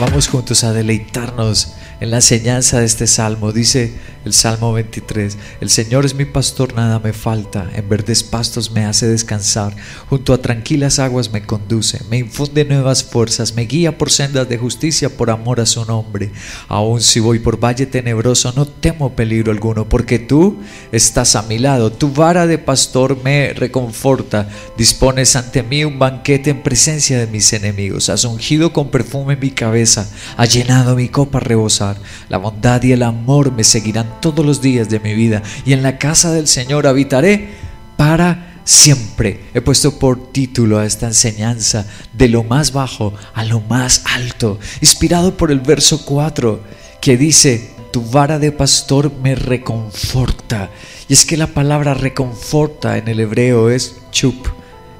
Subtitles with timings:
[0.00, 3.50] Vamos juntos a deleitarnos en la enseñanza de este salmo.
[3.50, 3.92] Dice
[4.24, 8.84] el Salmo 23, el Señor es mi pastor, nada me falta, en verdes pastos me
[8.84, 9.74] hace descansar,
[10.08, 14.58] junto a tranquilas aguas me conduce, me infunde nuevas fuerzas, me guía por sendas de
[14.58, 16.30] justicia por amor a su nombre.
[16.68, 20.58] Aun si voy por valle tenebroso, no temo peligro alguno, porque tú
[20.92, 26.50] estás a mi lado, tu vara de pastor me reconforta, dispones ante mí un banquete
[26.50, 31.38] en presencia de mis enemigos, has ungido con perfume mi cabeza, ha llenado mi copa
[31.38, 31.96] a rebosar,
[32.28, 35.82] la bondad y el amor me seguirán todos los días de mi vida y en
[35.82, 37.48] la casa del Señor habitaré
[37.96, 39.40] para siempre.
[39.54, 44.58] He puesto por título a esta enseñanza de lo más bajo a lo más alto,
[44.80, 46.62] inspirado por el verso 4
[47.00, 50.70] que dice, tu vara de pastor me reconforta.
[51.08, 54.46] Y es que la palabra reconforta en el hebreo es chup,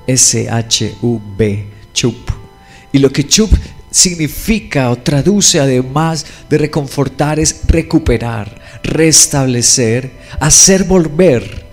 [0.06, 2.30] S-H-U-B, chup.
[2.92, 3.52] Y lo que chup
[3.90, 11.66] significa o traduce además de reconfortar es recuperar, restablecer, hacer volver,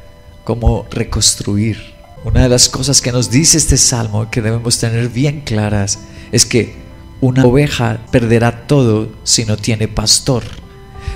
[0.43, 1.93] como reconstruir.
[2.23, 5.99] Una de las cosas que nos dice este salmo que debemos tener bien claras
[6.31, 6.75] es que
[7.21, 10.43] una oveja perderá todo si no tiene pastor.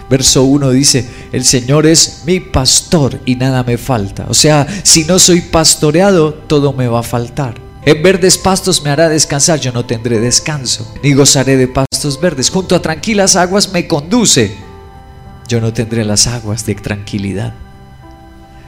[0.09, 4.25] Verso 1 dice, el Señor es mi pastor y nada me falta.
[4.29, 7.55] O sea, si no soy pastoreado, todo me va a faltar.
[7.85, 12.49] En verdes pastos me hará descansar, yo no tendré descanso, ni gozaré de pastos verdes.
[12.49, 14.55] Junto a tranquilas aguas me conduce,
[15.49, 17.53] yo no tendré las aguas de tranquilidad.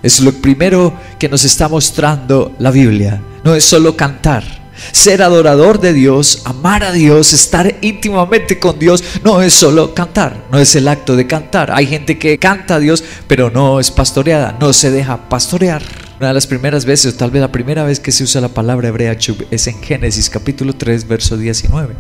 [0.02, 3.22] Es lo primero que nos está mostrando la Biblia.
[3.44, 4.44] No es solo cantar.
[4.92, 10.47] Ser adorador de Dios, amar a Dios, estar íntimamente con Dios, no es solo cantar,
[10.52, 11.69] no es el acto de cantar.
[11.72, 15.84] Hay gente que canta a Dios, pero no es pastoreada, no se deja pastorear.
[16.19, 18.50] Una de las primeras veces, o tal vez la primera vez que se usa la
[18.50, 19.16] palabra hebrea
[19.52, 21.94] es en Génesis capítulo 3, verso 19.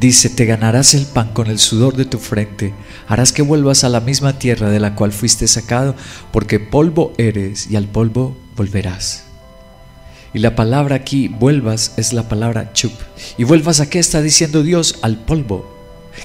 [0.00, 2.74] Dice, te ganarás el pan con el sudor de tu frente,
[3.08, 5.94] harás que vuelvas a la misma tierra de la cual fuiste sacado,
[6.32, 9.24] porque polvo eres y al polvo volverás.
[10.34, 12.92] Y la palabra aquí, vuelvas, es la palabra chup.
[13.38, 14.98] ¿Y vuelvas a qué está diciendo Dios?
[15.00, 15.74] Al polvo.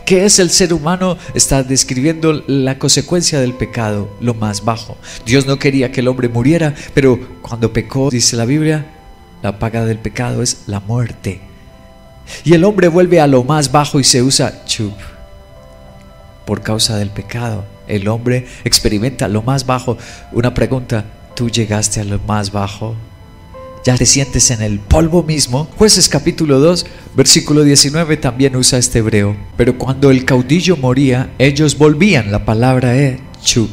[0.05, 1.17] ¿Qué es el ser humano?
[1.33, 4.97] Está describiendo la consecuencia del pecado, lo más bajo.
[5.25, 8.85] Dios no quería que el hombre muriera, pero cuando pecó, dice la Biblia,
[9.41, 11.50] la paga del pecado es la muerte.
[12.43, 14.93] Y el hombre vuelve a lo más bajo y se usa chup.
[16.45, 19.97] Por causa del pecado, el hombre experimenta lo más bajo.
[20.31, 21.05] Una pregunta,
[21.35, 22.95] ¿tú llegaste a lo más bajo?
[23.83, 25.67] ya te sientes en el polvo mismo.
[25.77, 29.35] Jueces capítulo 2, versículo 19 también usa este hebreo.
[29.57, 33.71] Pero cuando el caudillo moría, ellos volvían, la palabra es chup.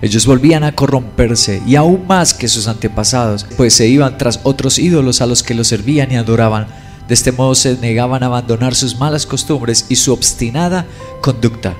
[0.00, 4.78] Ellos volvían a corromperse y aún más que sus antepasados, pues se iban tras otros
[4.78, 6.66] ídolos a los que los servían y adoraban.
[7.08, 10.86] De este modo se negaban a abandonar sus malas costumbres y su obstinada
[11.20, 11.74] conducta.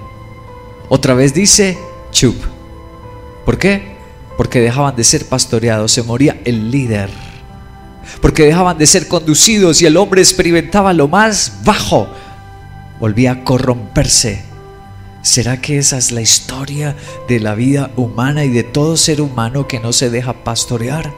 [0.89, 1.79] Otra vez dice
[2.11, 2.37] chup.
[3.45, 3.97] ¿Por qué?
[4.37, 7.11] Porque dejaban de ser pastoreados, se moría el líder
[8.21, 12.09] porque dejaban de ser conducidos y el hombre experimentaba lo más bajo,
[13.01, 14.45] volvía a corromperse.
[15.23, 16.97] ¿Será que esa es la historia
[17.29, 21.13] de la vida humana y de todo ser humano que no se deja pastorear?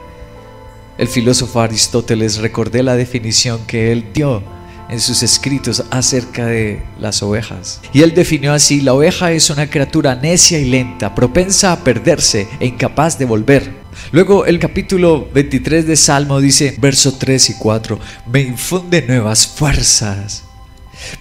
[0.96, 4.44] El filósofo Aristóteles recordé la definición que él dio
[4.88, 7.80] en sus escritos acerca de las ovejas.
[7.92, 12.46] Y él definió así, la oveja es una criatura necia y lenta, propensa a perderse
[12.60, 13.72] e incapaz de volver.
[14.12, 17.98] Luego el capítulo 23 de Salmo dice, verso 3 y 4,
[18.30, 20.44] me infunde nuevas fuerzas,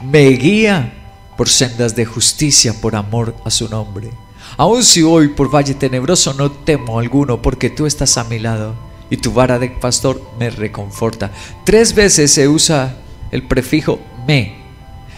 [0.04, 0.94] me guía
[1.36, 4.12] por sendas de justicia por amor a su nombre.
[4.56, 8.93] Aun si voy por valle tenebroso no temo alguno porque tú estás a mi lado
[9.14, 11.30] y tu vara de pastor me reconforta.
[11.64, 12.96] Tres veces se usa
[13.30, 14.56] el prefijo me.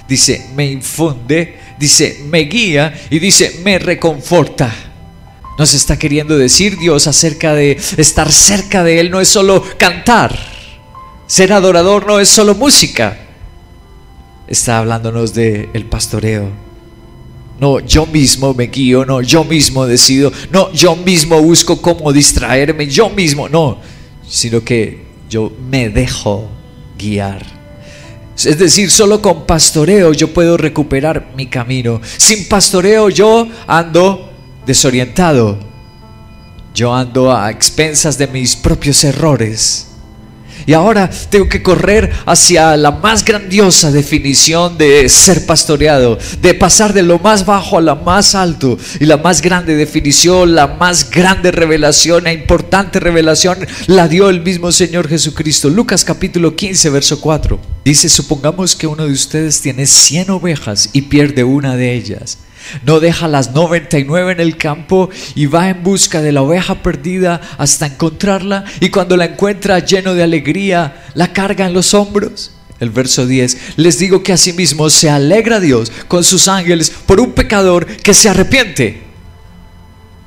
[0.06, 4.70] Dice me infunde, dice me guía y dice me reconforta.
[5.58, 10.38] Nos está queriendo decir Dios acerca de estar cerca de Él no es solo cantar.
[11.26, 13.18] Ser adorador no es solo música.
[14.46, 16.65] Está hablándonos de el pastoreo.
[17.60, 22.88] No, yo mismo me guío, no, yo mismo decido, no, yo mismo busco cómo distraerme,
[22.88, 23.80] yo mismo, no,
[24.28, 26.50] sino que yo me dejo
[26.98, 27.56] guiar.
[28.36, 32.02] Es decir, solo con pastoreo yo puedo recuperar mi camino.
[32.18, 34.30] Sin pastoreo yo ando
[34.66, 35.58] desorientado.
[36.74, 39.88] Yo ando a expensas de mis propios errores.
[40.68, 46.94] Y ahora tengo que correr hacia la más grandiosa definición de ser pastoreado, de pasar
[46.94, 48.78] de lo más bajo a lo más alto.
[49.00, 53.58] Y la más grande definición, la más grande revelación e importante revelación
[53.88, 55.70] la dio el mismo Señor Jesucristo.
[55.70, 57.60] Lucas capítulo 15, verso 4.
[57.84, 62.40] Dice, supongamos que uno de ustedes tiene 100 ovejas y pierde una de ellas.
[62.84, 67.42] No deja las 99 en el campo y va en busca de la oveja perdida
[67.58, 72.52] hasta encontrarla y cuando la encuentra lleno de alegría, la carga en los hombros.
[72.80, 77.32] El verso 10, les digo que asimismo se alegra Dios con sus ángeles por un
[77.32, 79.04] pecador que se arrepiente.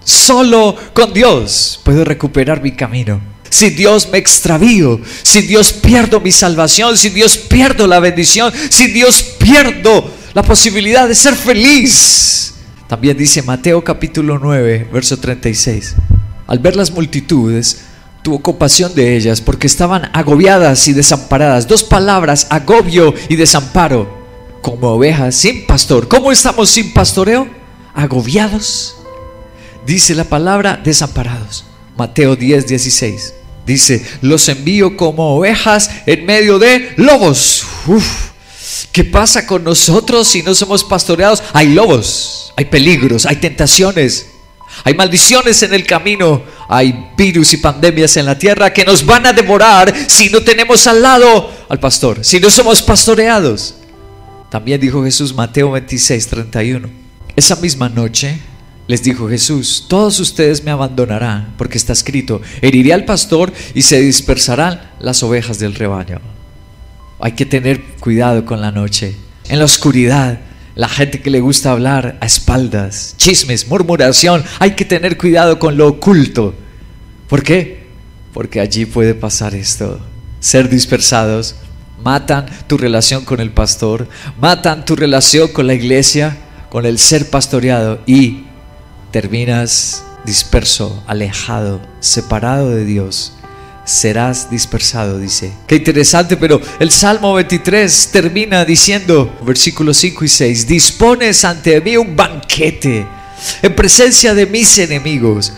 [0.03, 3.21] Solo con Dios puedo recuperar mi camino.
[3.51, 8.89] Si Dios me extravío, si Dios pierdo mi salvación, si Dios pierdo la bendición, si
[8.89, 12.55] Dios pierdo la posibilidad de ser feliz.
[12.87, 15.95] También dice Mateo capítulo 9, verso 36.
[16.47, 17.83] Al ver las multitudes,
[18.23, 21.69] tuvo compasión de ellas porque estaban agobiadas y desamparadas.
[21.69, 24.17] Dos palabras, agobio y desamparo.
[24.63, 26.09] Como ovejas sin pastor.
[26.09, 27.47] ¿Cómo estamos sin pastoreo?
[27.95, 28.97] Agobiados.
[29.87, 31.65] Dice la palabra desamparados.
[31.97, 33.35] Mateo 10, 16.
[33.67, 37.67] Dice, los envío como ovejas en medio de lobos.
[37.87, 38.28] Uf
[38.93, 41.43] ¿Qué pasa con nosotros si no somos pastoreados?
[41.53, 44.31] Hay lobos, hay peligros, hay tentaciones,
[44.85, 49.27] hay maldiciones en el camino, hay virus y pandemias en la tierra que nos van
[49.27, 53.75] a devorar si no tenemos al lado al pastor, si no somos pastoreados.
[54.51, 56.89] También dijo Jesús Mateo 26, 31.
[57.37, 58.39] Esa misma noche
[58.87, 64.01] les dijo Jesús, todos ustedes me abandonarán, porque está escrito, heriré al pastor y se
[64.01, 66.38] dispersarán las ovejas del rebaño.
[67.21, 69.17] Hay que tener cuidado con la noche.
[69.49, 70.41] En la oscuridad,
[70.75, 75.77] la gente que le gusta hablar a espaldas, chismes, murmuración, hay que tener cuidado con
[75.77, 76.55] lo oculto.
[77.29, 77.87] ¿Por qué?
[78.33, 80.01] Porque allí puede pasar esto.
[80.39, 81.57] Ser dispersados
[82.05, 84.09] matan tu relación con el pastor,
[84.41, 86.37] matan tu relación con la iglesia,
[86.69, 88.45] con el ser pastoreado y
[89.11, 93.38] terminas disperso, alejado, separado de Dios
[93.89, 95.53] serás dispersado, dice.
[95.67, 101.97] Qué interesante, pero el Salmo 23 termina diciendo, versículos 5 y 6, dispones ante mí
[101.97, 103.07] un banquete
[103.63, 105.53] en presencia de mis enemigos.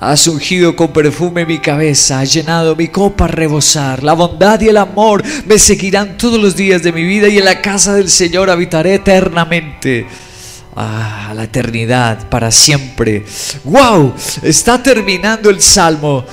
[0.00, 4.04] Has ungido con perfume mi cabeza, has llenado mi copa a rebosar.
[4.04, 7.44] La bondad y el amor me seguirán todos los días de mi vida y en
[7.44, 10.06] la casa del Señor habitaré eternamente.
[10.76, 13.24] Ah, la eternidad, para siempre.
[13.64, 14.14] ¡Wow!
[14.42, 16.24] Está terminando el salmo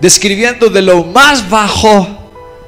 [0.00, 2.18] describiendo de lo más bajo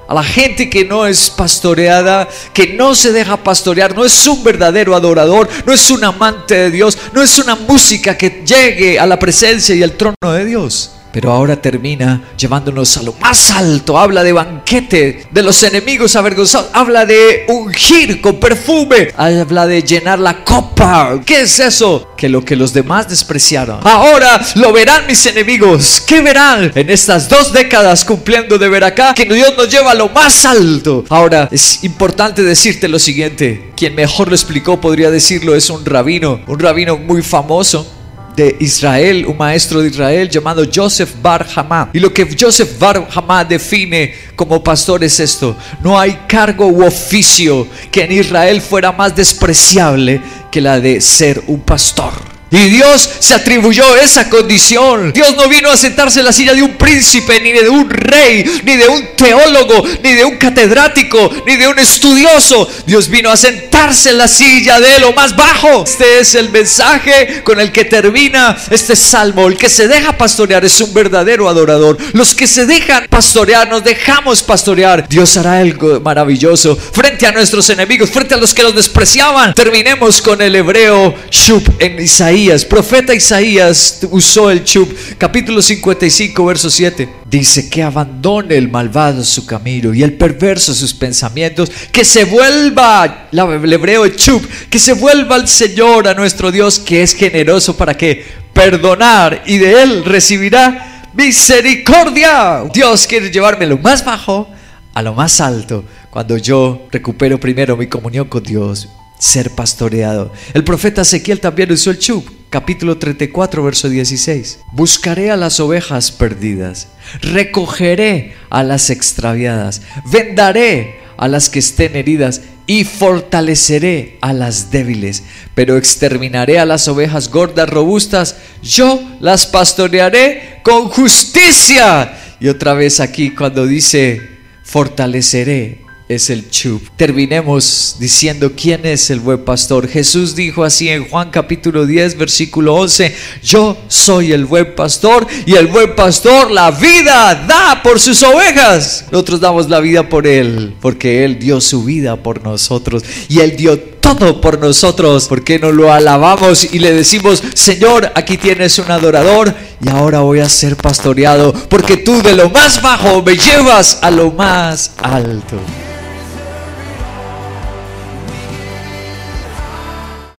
[0.09, 4.43] a la gente que no es pastoreada, que no se deja pastorear, no es un
[4.43, 9.07] verdadero adorador, no es un amante de Dios, no es una música que llegue a
[9.07, 10.91] la presencia y al trono de Dios.
[11.13, 13.99] Pero ahora termina llevándonos a lo más alto.
[13.99, 16.71] Habla de banquete de los enemigos avergonzados.
[16.73, 19.13] Habla de ungir con perfume.
[19.17, 21.21] Habla de llenar la copa.
[21.25, 22.13] ¿Qué es eso?
[22.17, 23.81] Que lo que los demás despreciaron.
[23.83, 26.03] Ahora lo verán mis enemigos.
[26.07, 29.15] ¿Qué verán en estas dos décadas cumpliendo de ver acá?
[29.15, 31.05] Que Dios nos lleva a lo más alto.
[31.09, 33.71] Ahora es importante decirte lo siguiente.
[33.77, 36.41] Quien mejor lo explicó podría decirlo es un rabino.
[36.47, 38.00] Un rabino muy famoso
[38.41, 41.91] de Israel, un maestro de Israel llamado Joseph Bar Hamá.
[41.93, 46.83] Y lo que Joseph Bar Hamá define como pastor es esto: no hay cargo u
[46.85, 52.30] oficio que en Israel fuera más despreciable que la de ser un pastor.
[52.53, 55.13] Y Dios se atribuyó esa condición.
[55.13, 58.45] Dios no vino a sentarse en la silla de un príncipe, ni de un rey,
[58.65, 62.69] ni de un teólogo, ni de un catedrático, ni de un estudioso.
[62.87, 65.85] Dios vino a sentarse en la silla de lo más bajo.
[65.85, 69.47] Este es el mensaje con el que termina este salmo.
[69.47, 71.99] El que se deja pastorear es un verdadero adorador.
[72.15, 75.09] Los que se dejan pastorear, nos dejamos pastorear.
[75.09, 79.55] Dios hará algo maravilloso frente a nuestros enemigos, frente a los que los despreciaban.
[79.55, 86.71] Terminemos con el hebreo Shub en Isaías profeta Isaías usó el chub, capítulo 55, verso
[86.71, 87.09] 7.
[87.29, 93.29] Dice que abandone el malvado su camino y el perverso sus pensamientos, que se vuelva,
[93.33, 97.95] el hebreo chub, que se vuelva al Señor, a nuestro Dios, que es generoso para
[97.95, 102.65] que perdonar y de él recibirá misericordia.
[102.73, 104.49] Dios quiere llevarme lo más bajo
[104.95, 108.89] a lo más alto cuando yo recupero primero mi comunión con Dios,
[109.21, 110.33] ser pastoreado.
[110.55, 114.61] El profeta Ezequiel también usó el chub, capítulo 34, verso 16.
[114.73, 116.89] Buscaré a las ovejas perdidas,
[117.21, 125.23] recogeré a las extraviadas, vendaré a las que estén heridas y fortaleceré a las débiles,
[125.55, 132.17] pero exterminaré a las ovejas gordas robustas, yo las pastorearé con justicia.
[132.41, 134.23] Y otra vez aquí cuando dice,
[134.63, 136.83] fortaleceré es el chup.
[136.97, 139.87] Terminemos diciendo quién es el buen pastor.
[139.87, 143.15] Jesús dijo así en Juan capítulo 10, versículo 11,
[143.45, 149.05] yo soy el buen pastor y el buen pastor la vida da por sus ovejas.
[149.13, 153.55] Nosotros damos la vida por él, porque él dio su vida por nosotros y él
[153.57, 155.29] dio todo por nosotros.
[155.29, 160.41] porque no lo alabamos y le decimos, Señor, aquí tienes un adorador y ahora voy
[160.41, 165.57] a ser pastoreado porque tú de lo más bajo me llevas a lo más alto.